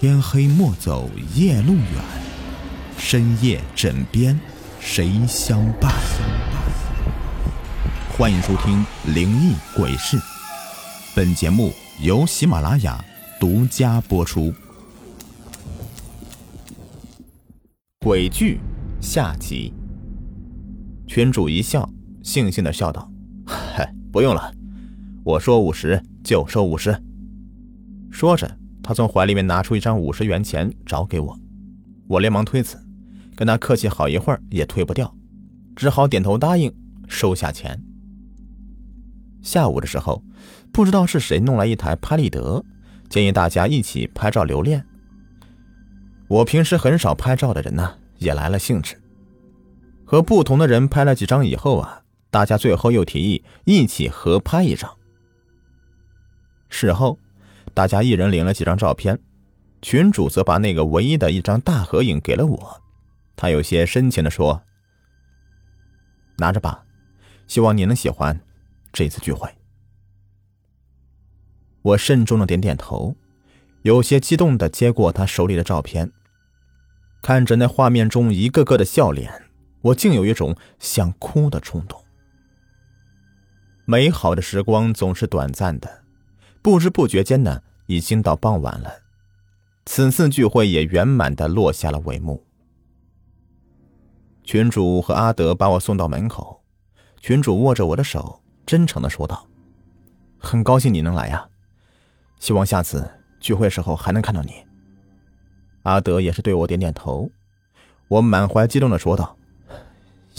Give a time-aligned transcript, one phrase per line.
[0.00, 1.84] 天黑莫走夜路远，
[2.96, 4.38] 深夜枕边
[4.78, 5.92] 谁相伴？
[8.16, 10.16] 欢迎收听《灵异鬼事》，
[11.16, 13.04] 本节目由喜马拉雅
[13.40, 14.54] 独家播出。
[17.98, 18.60] 鬼剧
[19.00, 19.74] 下集，
[21.08, 21.90] 群主一笑，
[22.22, 23.10] 悻悻的笑道
[23.44, 24.54] ：“嗨，不用了，
[25.24, 26.96] 我说五十就收五十。”
[28.12, 28.48] 说着。
[28.88, 31.38] 他从怀里面拿出一张五十元钱找给我，
[32.08, 32.82] 我连忙推辞，
[33.36, 35.14] 跟他客气好一会儿也推不掉，
[35.76, 36.74] 只好点头答应
[37.06, 37.78] 收下钱。
[39.42, 40.24] 下午的时候，
[40.72, 42.64] 不知道是谁弄来一台拍立得，
[43.10, 44.82] 建议大家一起拍照留念。
[46.26, 48.96] 我平时很少拍照的人呢，也来了兴致，
[50.06, 54.90] 和不同的人拍了几张以后啊，大家最后又提议一起合拍一张。
[56.70, 57.18] 事后。
[57.78, 59.16] 大家一人领了几张照片，
[59.80, 62.82] 群主则把那个唯一的一张大合影给了我。
[63.36, 64.64] 他有些深情的说
[66.38, 66.84] ：“拿着吧，
[67.46, 68.40] 希望你能喜欢
[68.92, 69.48] 这次聚会。”
[71.82, 73.14] 我慎重的点点头，
[73.82, 76.10] 有些激动的接过他手里的照片，
[77.22, 79.44] 看着那画面中一个个的笑脸，
[79.82, 82.04] 我竟有一种想哭的冲动。
[83.84, 86.02] 美好的时光总是短暂的。
[86.60, 89.00] 不知不觉间呢，已经到傍晚了，
[89.86, 92.44] 此次聚会也圆满的落下了帷幕。
[94.44, 96.62] 群主和阿德把我送到门口，
[97.18, 99.48] 群主握着我的手，真诚的说道
[100.38, 101.48] ：“很高兴你能来呀，
[102.38, 104.52] 希望下次聚会时候还能看到你。”
[105.84, 107.30] 阿德也是对我点点头，
[108.08, 109.34] 我满怀激动的说道：“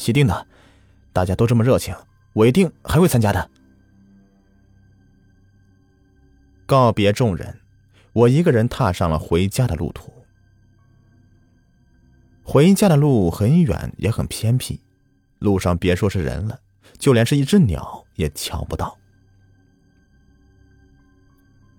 [0.08, 0.46] 一定的，
[1.12, 1.96] 大家都这么热情，
[2.34, 3.50] 我一定还会参加的。”
[6.70, 7.62] 告别众人，
[8.14, 10.14] 我一个人踏上了回家的路途。
[12.44, 14.80] 回家的路很远，也很偏僻，
[15.40, 16.60] 路上别说是人了，
[17.00, 18.96] 就连是一只鸟也瞧不到。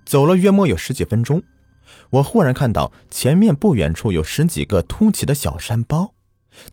[0.04, 1.40] 走了约莫有十几分钟，
[2.10, 6.14] 我忽然看到前面不远处有十几个凸起的小山包，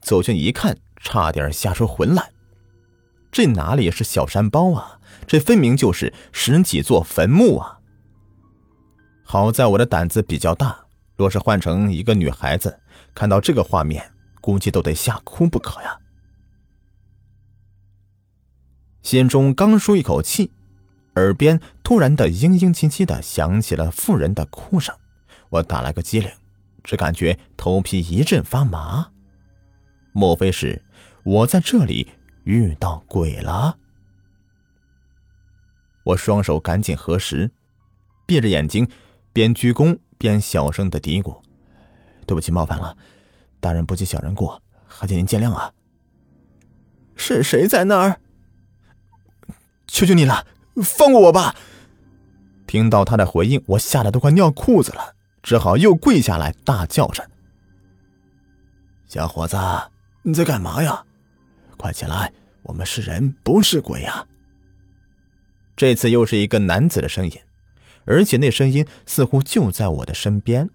[0.01, 2.31] 走近一看，差点吓出魂来。
[3.31, 4.99] 这哪里是小山包啊？
[5.27, 7.76] 这分明就是十几座坟墓啊！
[9.29, 10.85] 好在我的胆子比较大，
[11.17, 12.79] 若是换成一个女孩子，
[13.13, 15.99] 看到这个画面，估计都得吓哭不可呀。
[19.01, 20.49] 心中刚舒一口气，
[21.15, 24.95] 耳边突然的嘤嘤唧唧的响起了妇人的哭声，
[25.49, 26.31] 我打了个激灵，
[26.81, 29.11] 只感觉头皮一阵发麻。
[30.13, 30.81] 莫非是
[31.25, 32.07] 我在这里
[32.45, 33.77] 遇到鬼了？
[36.05, 37.51] 我双手赶紧合十，
[38.25, 38.89] 闭着眼睛。
[39.37, 41.39] 边鞠躬边小声的嘀咕
[42.25, 42.97] ：“对不起，冒犯了，
[43.59, 45.71] 大人不计小人过，还请您见谅啊。”
[47.15, 48.19] 是谁在那儿？
[49.85, 50.47] 求求你了，
[50.83, 51.55] 放过我吧！
[52.65, 57.29] 听到他的回应，我吓得都快尿裤子了，只好又跪下来大叫着
[59.07, 59.55] ：“小伙子，
[60.23, 61.05] 你在干嘛呀？
[61.77, 62.33] 快起来，
[62.63, 64.25] 我们是人不是鬼呀！”
[65.77, 67.39] 这次又是一个男子的声音。
[68.07, 70.69] 而且那声音似乎就在我的身边。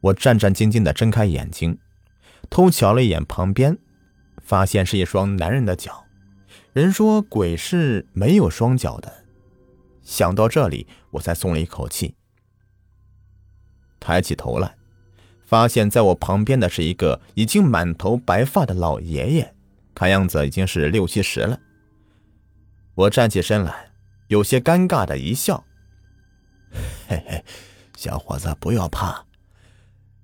[0.00, 1.78] 我战战兢兢的睁开眼睛，
[2.48, 3.78] 偷瞧了一眼旁边，
[4.42, 6.04] 发现是一双男人的脚。
[6.74, 9.24] 人说鬼是没有双脚的。
[10.02, 12.14] 想到这里，我才松了一口气。
[13.98, 14.76] 抬起头来，
[15.44, 19.54] 发现在我旁边的是一个已经满头白发的老爷爷，
[19.94, 21.58] 看样子已经是六七十了。
[22.94, 23.87] 我站起身来。
[24.28, 25.64] 有些尴尬的一笑，
[27.08, 27.44] 嘿嘿，
[27.96, 29.24] 小伙子不要怕，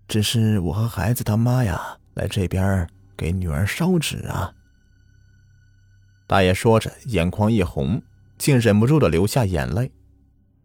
[0.07, 4.55] 只是我和孩子他妈呀来这边给女儿烧纸啊。
[6.27, 8.03] 大爷说着，眼眶一红，
[8.39, 9.91] 竟忍不住的流下眼泪。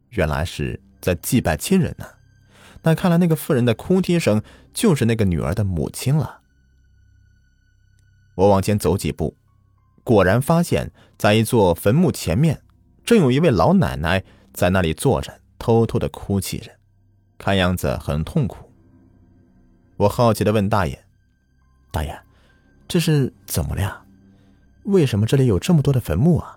[0.09, 2.05] 原来是在祭拜亲人呢。
[2.81, 4.41] 那看来那个妇人的哭啼声
[4.73, 6.41] 就是那个女儿的母亲了。
[8.35, 9.35] 我往前走几步，
[10.03, 12.61] 果然发现在一座坟墓前面。
[13.09, 14.23] 正有一位老奶奶
[14.53, 16.69] 在那里坐着，偷偷的哭泣着，
[17.39, 18.71] 看样子很痛苦。
[19.97, 21.05] 我好奇的问大爷
[21.91, 22.15] ：“大爷，
[22.87, 24.05] 这是怎么了呀？
[24.83, 26.55] 为什么这里有这么多的坟墓啊？”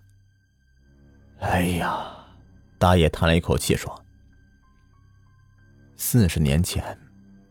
[1.40, 2.14] 哎呀，
[2.78, 4.04] 大爷叹了一口气说
[5.96, 6.98] ：“四十年前，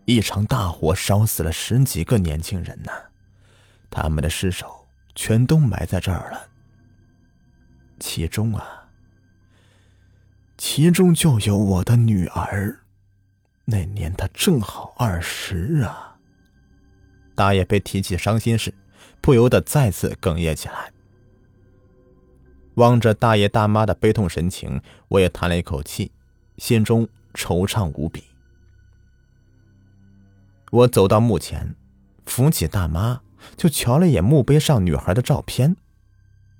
[0.06, 2.92] 一场大火烧死了十几个年轻人呢，
[3.90, 6.48] 他们的尸首全都埋在这儿了。
[8.00, 8.78] 其中啊……”
[10.64, 12.82] 其中就有我的女儿，
[13.66, 16.20] 那年她正好二十啊。
[17.34, 18.72] 大爷被提起伤心事，
[19.22, 20.94] 不由得再次哽咽起来。
[22.76, 26.12] 望着大爷大妈的悲痛神情，我也叹了一口气，
[26.60, 28.24] 心中惆怅无比。
[30.70, 31.76] 我走到墓前，
[32.28, 33.22] 扶起大妈，
[33.58, 35.76] 就瞧了一眼墓碑上女孩的照片。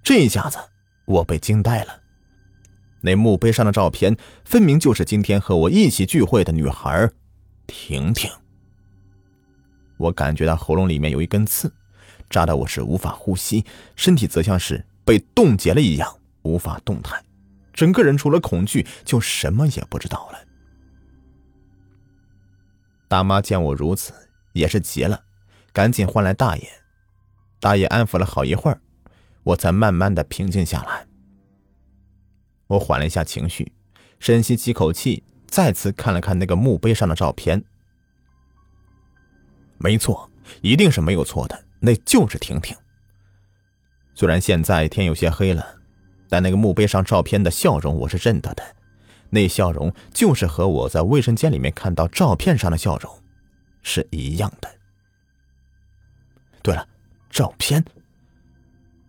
[0.02, 0.58] 这一下子，
[1.06, 2.01] 我被惊呆了。
[3.02, 4.16] 那墓碑上的照片，
[4.46, 7.10] 分明就是今天和我一起聚会的女孩，
[7.68, 8.30] 婷婷。
[9.98, 11.72] 我感觉到喉咙里面有一根刺，
[12.30, 13.66] 扎的我是无法呼吸，
[13.96, 17.24] 身体则像是被冻结了一样，无法动弹，
[17.74, 20.40] 整个人除了恐惧，就什么也不知道了。
[23.08, 24.14] 大妈见我如此，
[24.54, 25.24] 也是急了，
[25.74, 26.68] 赶紧唤来大爷。
[27.60, 28.82] 大爷安抚了好一会儿，
[29.44, 31.11] 我才慢慢的平静下来。
[32.72, 33.74] 我缓了一下情绪，
[34.20, 37.62] 深吸几口气，再次看了看那个墓碑上的照片。
[39.78, 40.32] 没错，
[40.62, 42.76] 一定是没有错的，那就是婷婷。
[44.14, 45.80] 虽然现在天有些黑了，
[46.30, 48.64] 但那个墓碑上照片的笑容我是认得的。
[49.32, 53.22] 那笑容就是和我在卫生间里面看到照片上的笑容
[53.82, 54.70] 是一样的。
[56.62, 56.88] 对了，
[57.30, 57.84] 照片。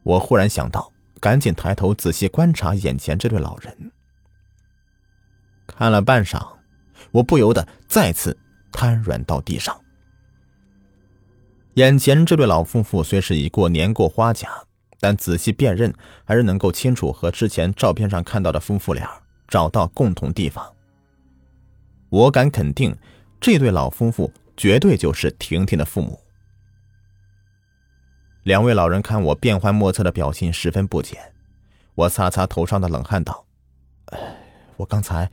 [0.03, 0.92] 我忽然想到，
[1.22, 3.92] 赶紧抬头仔细观察眼前这对老人。
[5.69, 6.56] 看了半晌，
[7.12, 8.36] 我不由得再次
[8.72, 9.80] 瘫软到地上。
[11.74, 14.48] 眼前这对老夫妇虽是已过年过花甲，
[14.98, 19.08] 但仔细辨认还是能够清楚和之前照片上看到的夫妇俩。
[19.48, 20.74] 找到共同地方，
[22.08, 22.96] 我敢肯定，
[23.38, 26.19] 这对老夫妇绝对就是婷婷的父母。
[28.43, 31.33] 两位老人看我变幻莫测的表情，十分不解。
[31.94, 33.47] 我擦擦头上的冷汗，道
[34.79, 35.31] ：“我刚才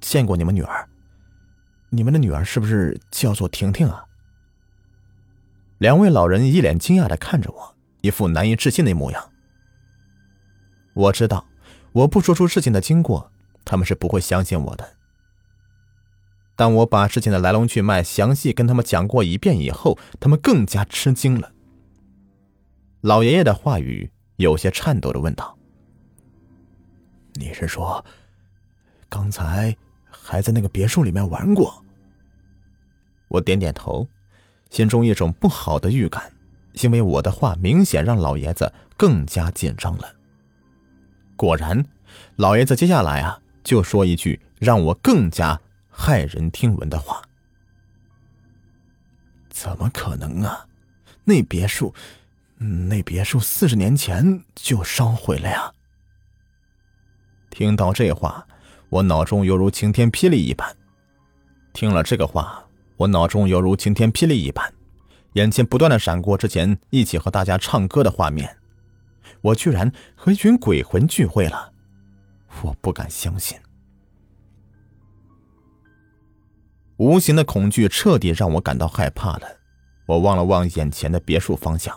[0.00, 0.88] 见过你们女儿，
[1.90, 4.04] 你们的女儿是不是叫做婷婷啊？”
[5.78, 9.30] 两位老人一脸惊讶的看着我，一副难以置信的模样。
[10.94, 11.46] 我知道，
[11.92, 13.30] 我不说出事情的经过。
[13.68, 14.94] 他们是不会相信我的。
[16.54, 21.52] 当我把事情的来龙去脉详细跟他们讲过一遍以后，他们更加吃惊了。
[23.06, 25.56] 老爷爷的话语有些颤抖的问道
[27.38, 28.04] ：“你是说，
[29.08, 29.76] 刚才
[30.10, 31.84] 还在那个别墅里面玩过？”
[33.30, 34.08] 我点点头，
[34.70, 36.32] 心中一种不好的预感，
[36.82, 40.12] 因为我的话明显让老爷子更加紧张了。
[41.36, 41.86] 果然，
[42.34, 43.40] 老爷子接下来啊。
[43.62, 45.60] 就说一句让我更加
[45.92, 47.22] 骇人听闻的话
[49.48, 50.66] ：“怎么可能啊？
[51.24, 51.94] 那别墅，
[52.58, 55.72] 那别墅四十年前就烧毁了呀！”
[57.50, 58.46] 听到这话，
[58.88, 60.76] 我脑中犹如晴天霹雳一般。
[61.72, 62.64] 听了这个话，
[62.96, 64.72] 我脑中犹如晴天霹雳一般，
[65.34, 68.56] 眼前不断的闪过之前一起和大家唱歌的画面。
[69.42, 71.72] 我居然和一群鬼魂聚会了。
[72.62, 73.58] 我不敢相信，
[76.96, 79.46] 无形的恐惧彻底让我感到害怕了。
[80.06, 81.94] 我望了望眼前的别墅方向，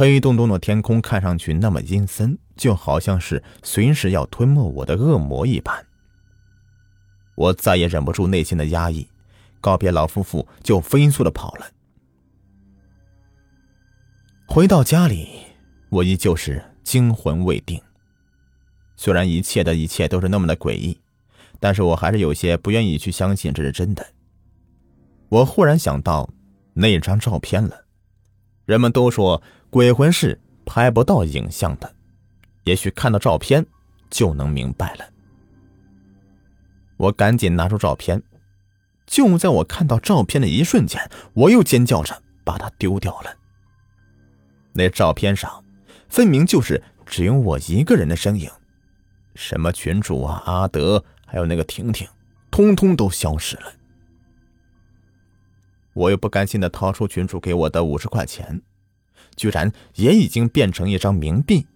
[0.00, 5.86] 黑洞洞的天空看上去那么阴森，就好像是随时要吞没我的恶魔一般。
[7.34, 9.06] 我再也忍不住内心的压抑，
[9.60, 11.66] 告别老夫妇就飞速的跑了。
[14.46, 15.28] 回到家里，
[15.90, 17.78] 我依旧是惊魂未定。
[18.96, 20.98] 虽然一切的一切都是那么的诡异，
[21.58, 24.06] 但是我还是有些不愿意去相信这是真的。
[25.28, 26.30] 我忽然想到
[26.72, 27.84] 那张照片了，
[28.70, 31.92] 人们都说鬼魂是拍不到影像的，
[32.62, 33.66] 也许看到照片
[34.08, 35.04] 就能明白了。
[36.96, 38.22] 我赶紧拿出照片，
[39.08, 43.34] 就在我看到照片的一瞬间，我又尖叫着把它丢掉了。
[44.74, 45.64] 那照片上
[46.08, 48.48] 分明就是只有我一个人的身影。
[49.34, 52.06] 什么群主啊，阿德，还有那个婷婷，
[52.52, 53.72] 通通都消失了。
[55.94, 58.62] 我又不甘心的掏出群主给我的五十块钱，
[59.36, 61.66] 居然也已经变成一张冥币。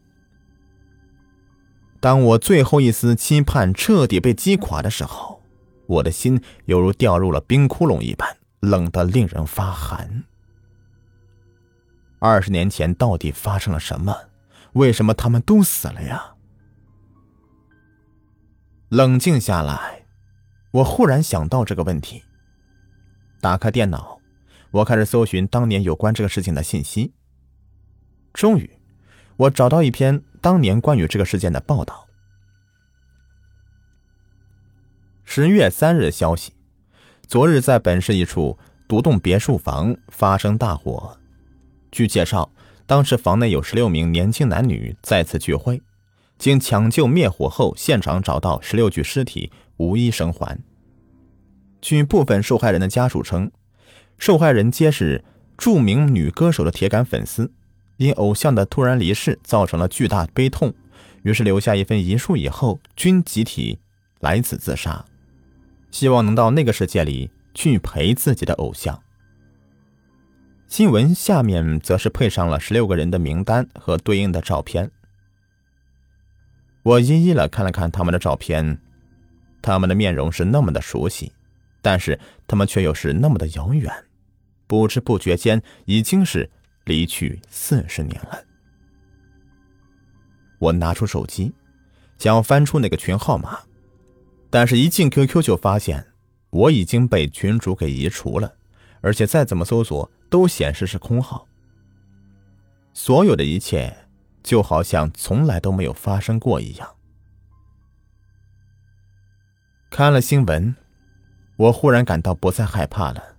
[2.00, 5.42] 当我最后一丝期盼彻底被击垮的时候，
[5.86, 10.24] 我的心犹如掉入了冰窟窿一般，冷得令人发寒。
[12.18, 14.14] 二十年前到底发生了什么？
[14.74, 16.34] 为什么他们都死了呀？
[18.88, 20.04] 冷静下来，
[20.72, 22.22] 我忽然想到这个问题。
[23.44, 24.22] 打开电脑，
[24.70, 27.12] 我开始搜寻当年有关这个事情的信息。
[28.32, 28.70] 终于，
[29.36, 32.06] 我找到一篇当年关于这个事件的报道。
[35.24, 36.54] 十月三日消息，
[37.28, 38.58] 昨日在本市一处
[38.88, 41.18] 独栋别墅房发生大火。
[41.92, 42.50] 据介绍，
[42.86, 45.82] 当时房内有十六名年轻男女在此聚会，
[46.38, 50.58] 经抢救灭火后，现场找到十六具尸体，无一生还。
[51.84, 53.52] 据部分受害人的家属称，
[54.16, 55.22] 受害人皆是
[55.58, 57.52] 著名女歌手的铁杆粉丝，
[57.98, 60.72] 因偶像的突然离世造成了巨大悲痛，
[61.24, 63.78] 于是留下一份遗书以后，均集体
[64.20, 65.04] 来此自杀。
[65.90, 68.98] 希望能到那个世界里去陪自己的偶像。
[70.66, 74.90] 新闻下面则是配上了十六个人的名单和对应的照片。
[76.82, 78.78] 我一一了看了看他们的照片，
[79.60, 81.30] 他们的面容是那么的熟悉，
[81.84, 83.92] 但是他们却又是那么的遥远，
[84.66, 86.50] 不知不觉间已经是
[86.86, 88.42] 离去四十年了。
[90.58, 91.52] 我拿出手机，
[92.16, 93.58] 想要翻出那个群号码。
[94.48, 96.06] 但是，一进 QQ 就发现
[96.48, 98.54] 我已经被群主给移除了，
[99.02, 101.46] 而且再怎么搜索都显示是空号。
[102.94, 103.94] 所有的一切
[104.42, 106.94] 就好像从来都没有发生过一样。
[109.90, 110.74] 看了新闻，
[111.56, 113.36] 我忽然感到不再害怕了。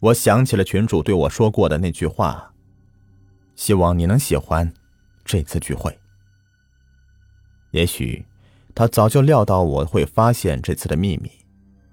[0.00, 2.54] 我想起了群主对我说过的那句话
[3.56, 4.72] ：“希望你能喜欢
[5.24, 5.98] 这次聚会。”
[7.72, 8.24] 也许。
[8.72, 11.30] 他早就料到我会发现这次的秘密，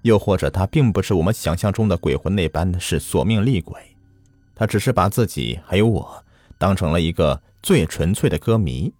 [0.02, 3.96] 又或者他并不是我们想象中的鬼魂那般是索命厉鬼，
[4.54, 6.24] 他只是把自己还有我
[6.56, 8.94] 当成了一个最纯粹的歌迷，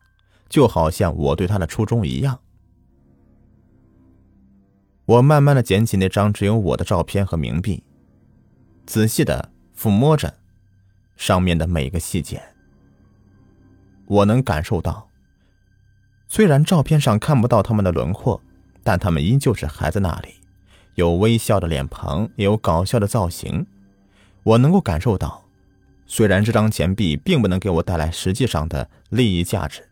[0.48, 2.38] 就好像我对他的初衷一样。
[5.08, 7.82] 我慢慢的捡起那张只有我的照片和冥币，
[8.84, 10.34] 仔细的抚摸着
[11.16, 12.42] 上面的每个细节，
[14.04, 15.08] 我能感受到。
[16.28, 18.38] 虽然照片上看不到他们的轮廓，
[18.82, 20.34] 但他们依旧是还在那里，
[20.96, 23.66] 有微笑的脸庞，也有搞笑的造型。
[24.42, 25.42] 我能够感受到，
[26.06, 29.88] 虽然这张钱币并不能给我带来实际上的利益价值，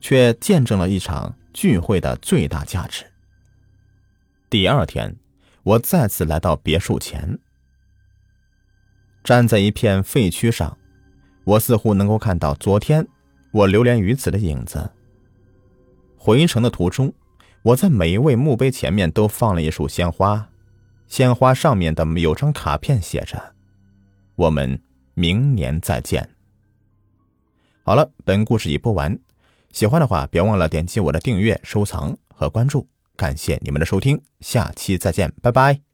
[0.00, 3.04] 却见证了一场聚会的最大价值。
[4.50, 5.16] 第二天，
[5.62, 7.38] 我再次来到别墅前，
[9.22, 10.76] 站在一片废墟上，
[11.44, 13.06] 我似乎能够看到昨天
[13.52, 14.90] 我流连于此的影子。
[16.16, 17.14] 回程的途中，
[17.62, 20.50] 我在每一位墓碑前面都放了一束鲜花，
[21.06, 23.54] 鲜花上面的有张卡片，写着
[24.34, 24.82] ：“我们
[25.14, 26.28] 明年再见。”
[27.86, 29.16] 好了，本故事已播完，
[29.70, 32.88] 喜欢的话别忘了点击我的订阅、收藏和关注，
[33.20, 35.89] 感谢你们的收听，下期再见，拜拜。